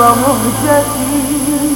[0.00, 1.70] da muhtedim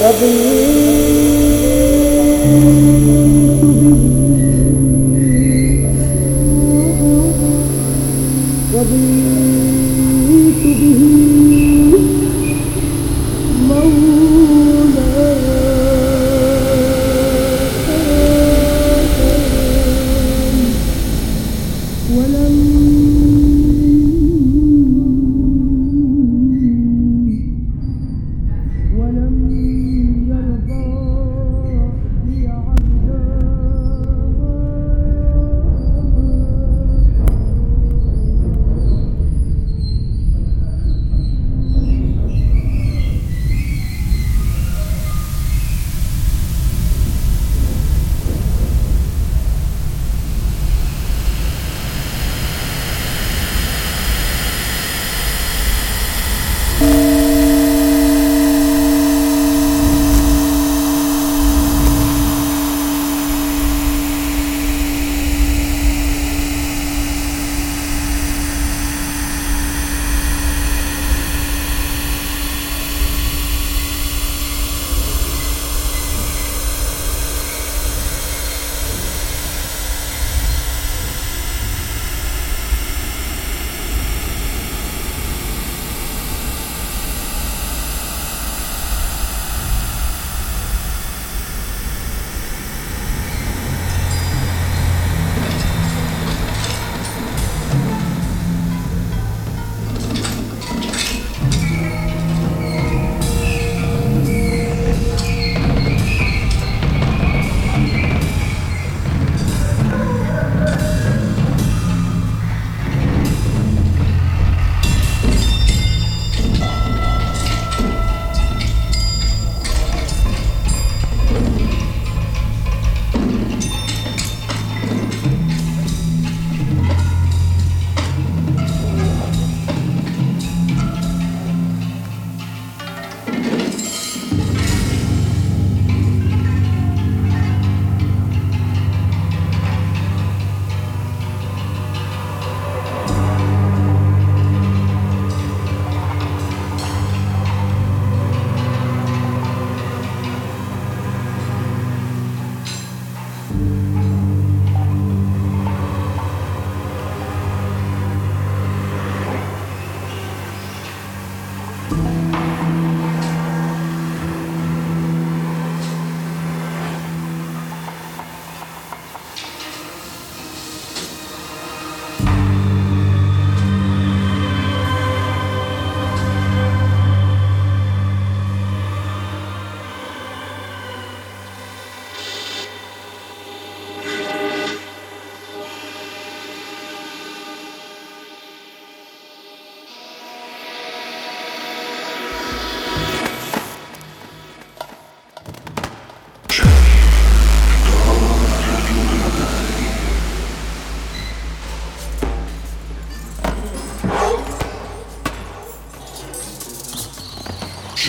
[0.00, 0.81] Tabii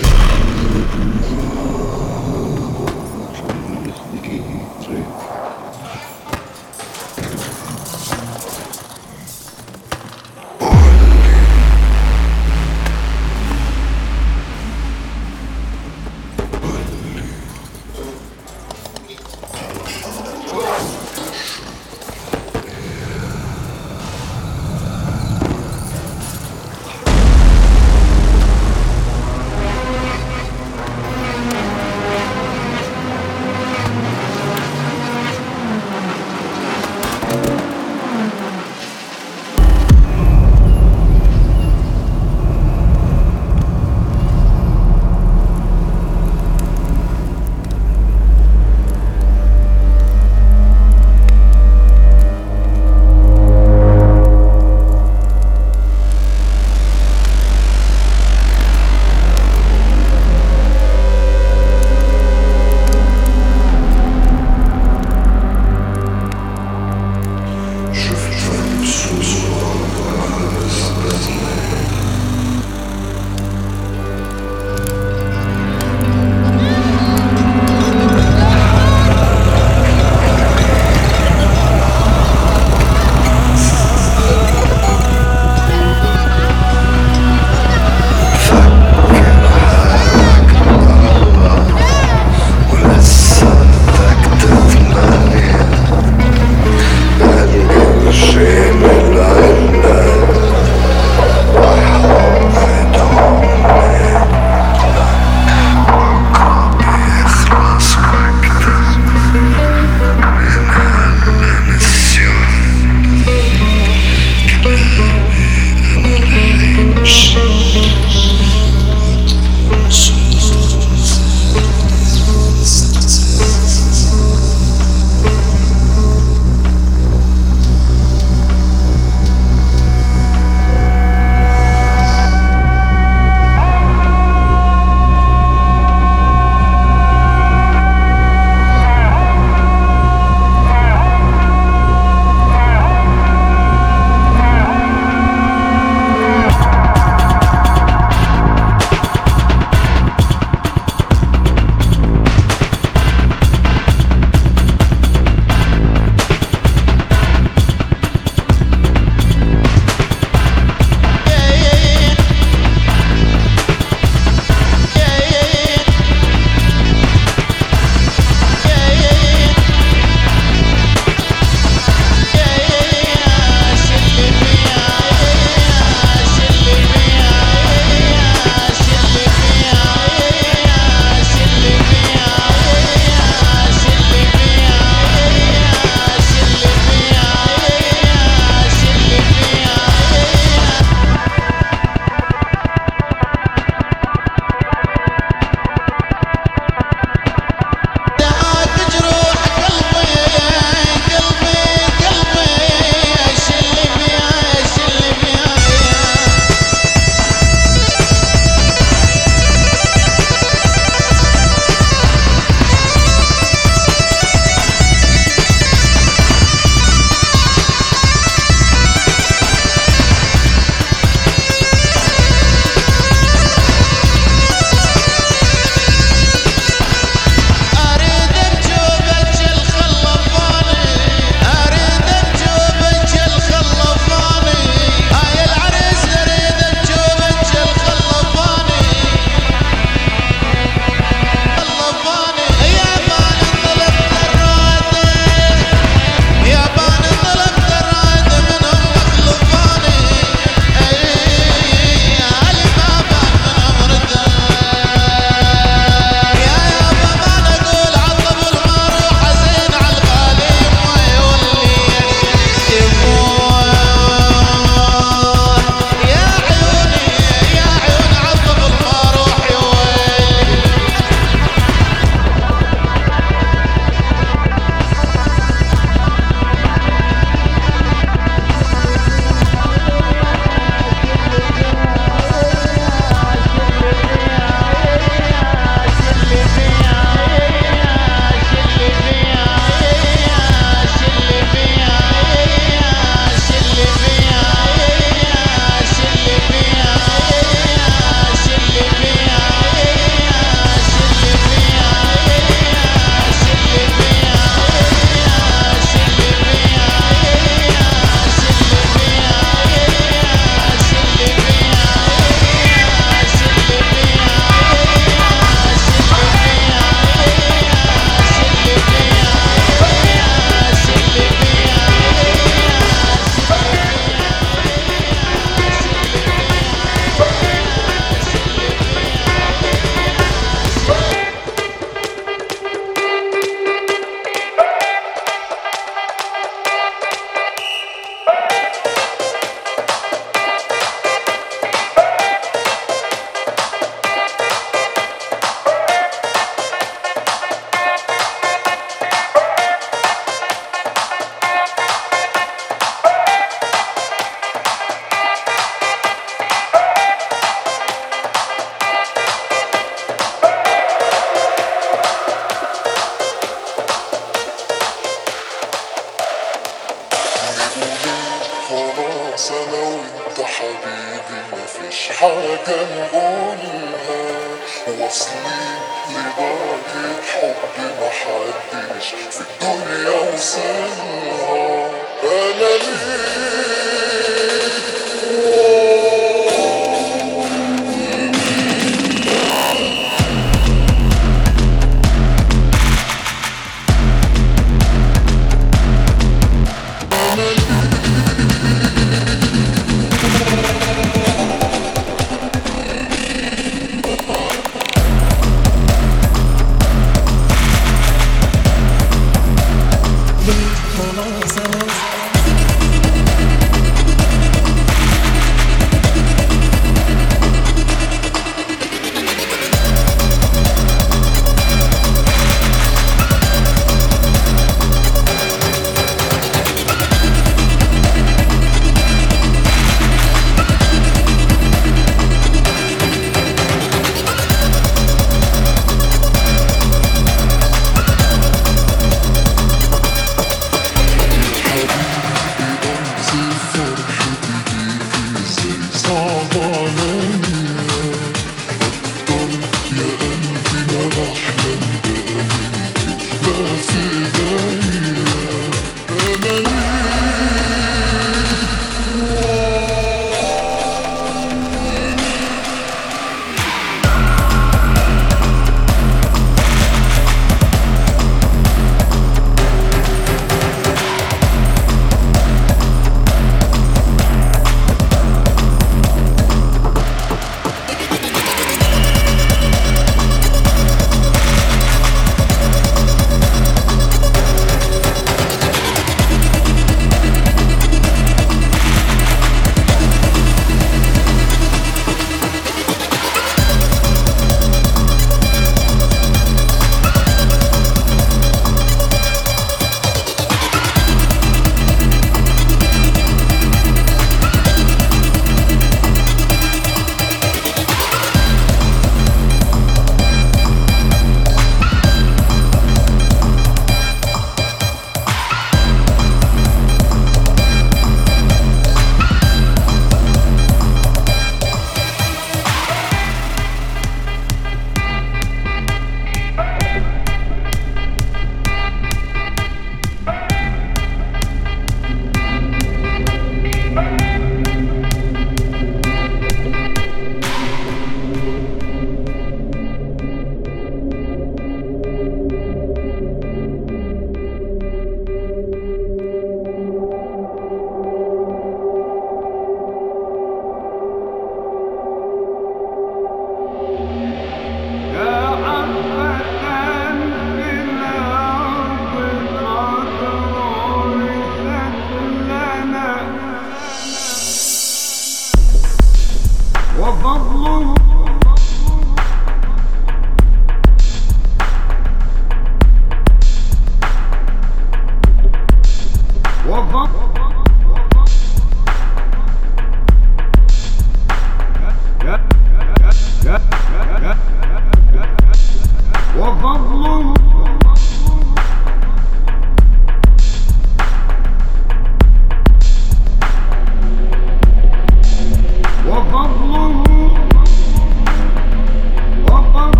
[0.00, 0.81] Gotcha!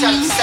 [0.00, 0.39] shall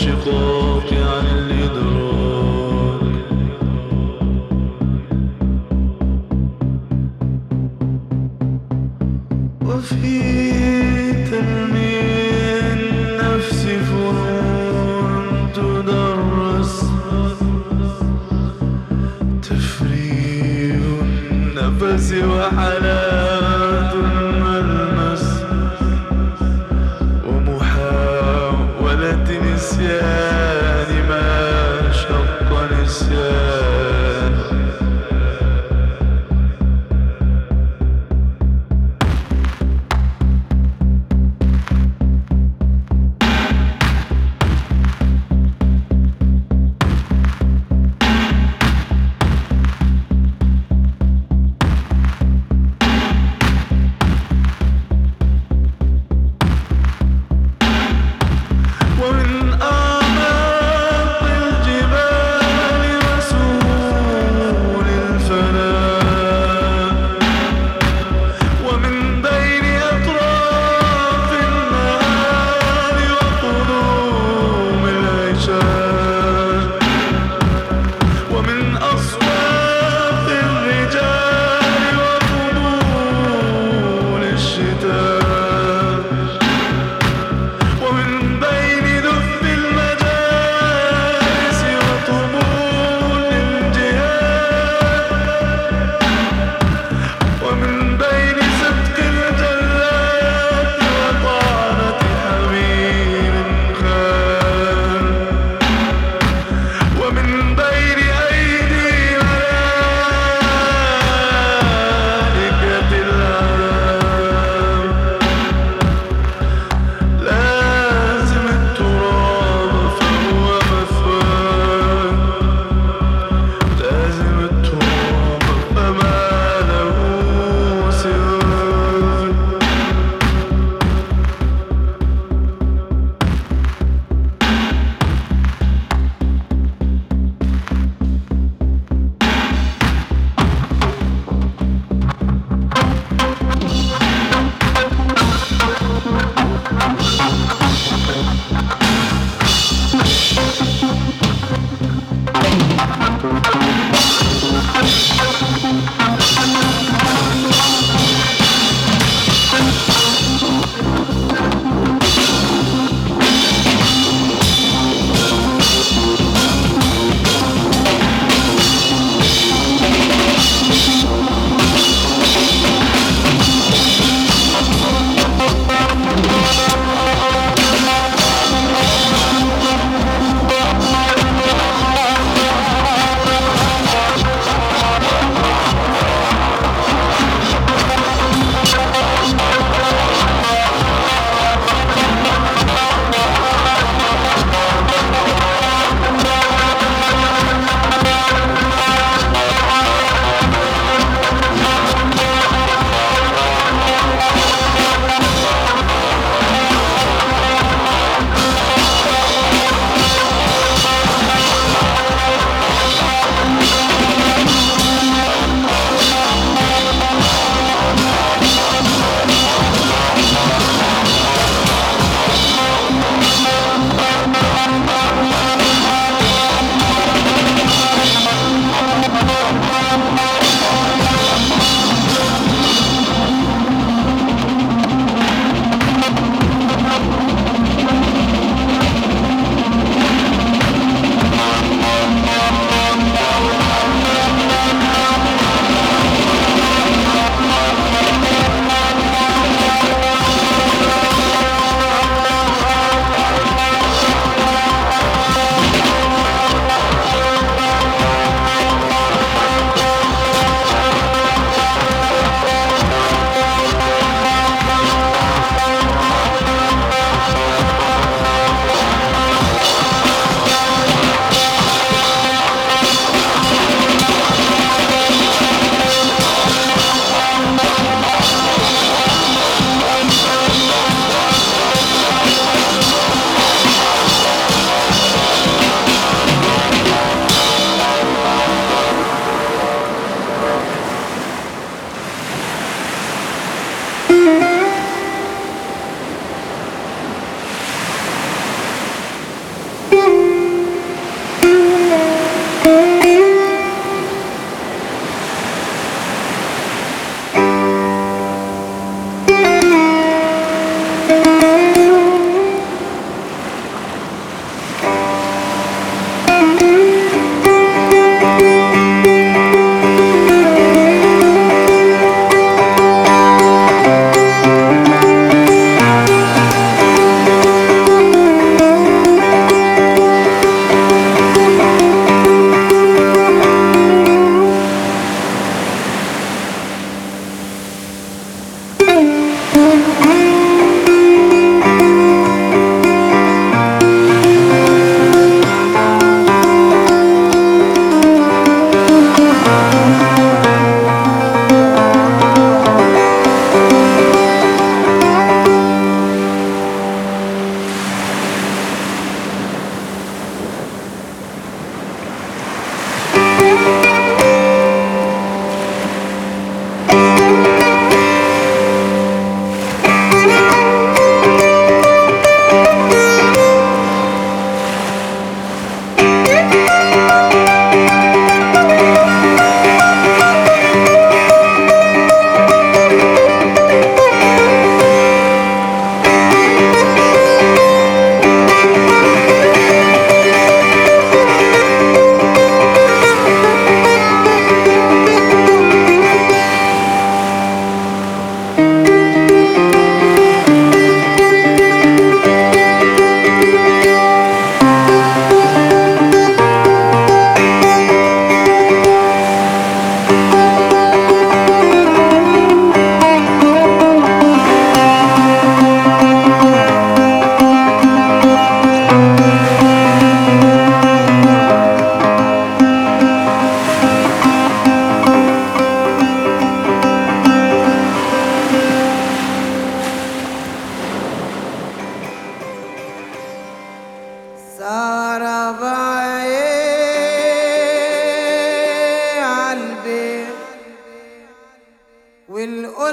[0.00, 0.59] 吃喝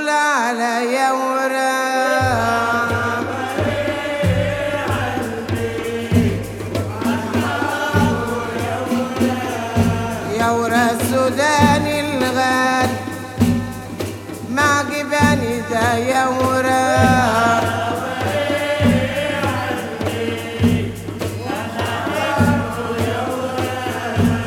[0.06, 2.88] يا ورا.
[10.40, 12.96] يا ورا السوداني الغالي
[14.50, 16.88] ما جباني ده يا ورا.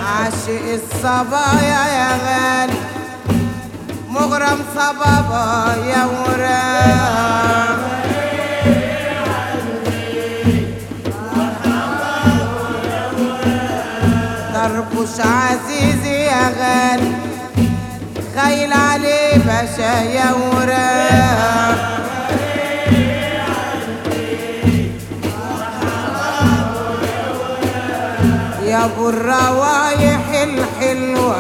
[0.07, 1.89] عاشق الصبايا
[4.81, 6.61] صبابا يا ورا.
[14.55, 17.12] طربوش عزيزي يا غالي
[18.37, 20.91] خيل عليه باشا يا ورا.
[28.66, 31.37] يا ابو الروايح الحلوة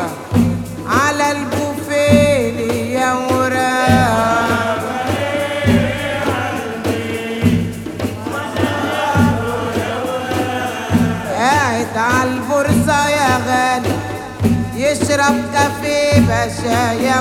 [16.40, 17.20] كافيه باشا يا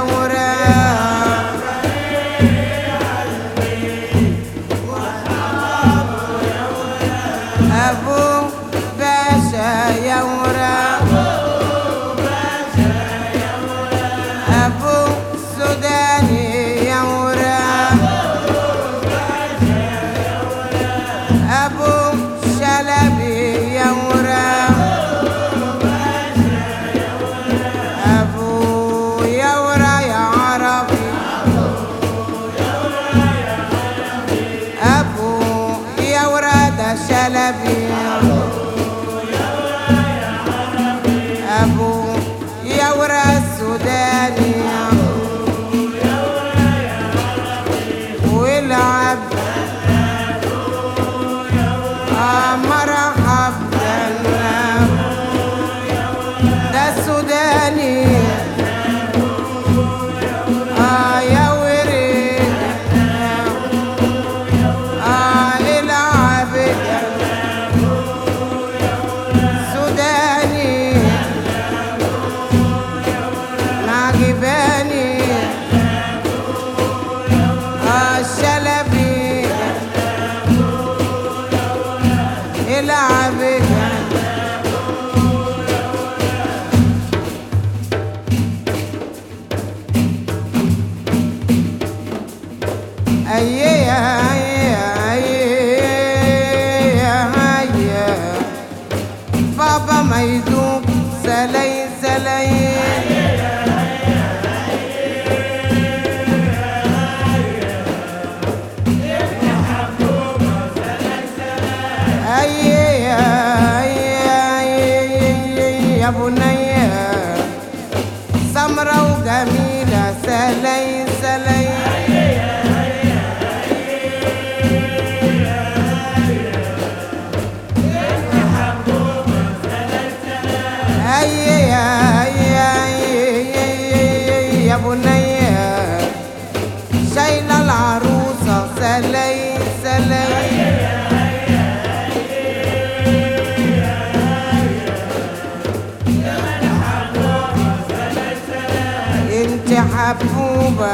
[150.10, 150.92] حبوبة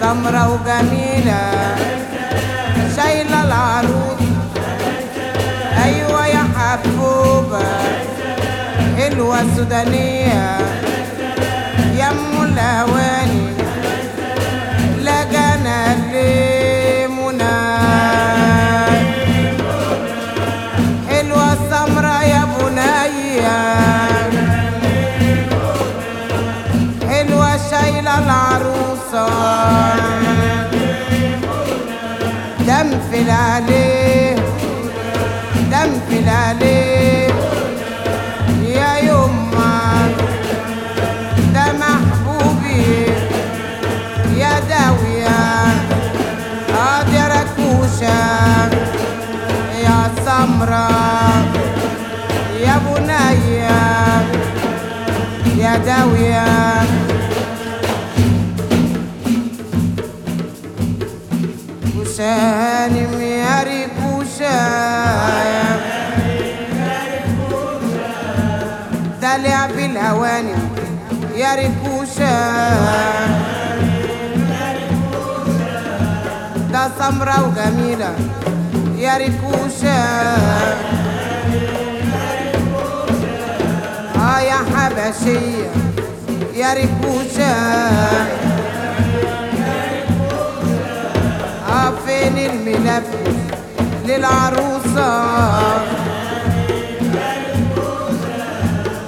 [0.00, 1.50] سمرة وجميلة
[2.96, 4.20] شايلة العروس
[5.84, 7.64] أيوه يا حبوبة
[8.98, 10.58] حلوة سودانية
[11.98, 13.43] يا ام الاواني
[55.78, 56.44] داوية.
[61.98, 64.58] وسالم يا ريكوشة
[69.22, 70.68] ده لعب الهوانم
[71.36, 72.34] يا ريكوشة
[76.72, 78.14] يا سمرة وجميلة
[78.98, 80.04] يا ريكوشة
[84.44, 85.70] يا حبشية
[86.56, 87.54] يا ريكوشة
[91.68, 93.08] آه فين الملبس
[94.06, 95.24] للعروسة.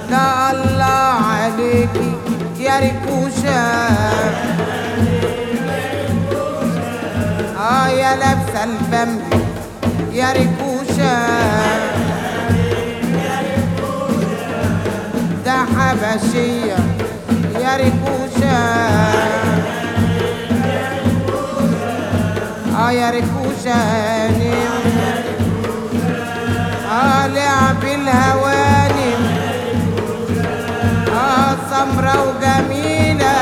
[0.09, 2.13] لا الله عليكي
[2.59, 3.59] يا ريكوشة
[7.59, 9.43] آه يا لابسة البمبي
[10.13, 10.86] يا ريكوشة
[16.07, 16.75] العشية
[17.61, 18.57] يا ركوشة.
[22.79, 23.75] آه يا ركوشة
[24.27, 24.87] نعم.
[26.91, 31.17] آه لعب الهواني نعم.
[31.17, 33.37] آه سمرة وجميلة.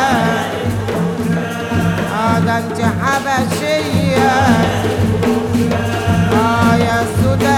[2.19, 4.31] آه ده انت حبشية.
[6.33, 7.54] آه يا سودان